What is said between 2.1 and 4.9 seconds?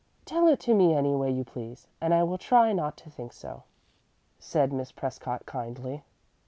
I will try not to think so," said